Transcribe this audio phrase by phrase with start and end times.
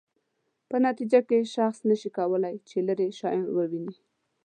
[0.69, 3.95] په نتیجه کې شخص نشي کولای چې لیرې شیان وویني.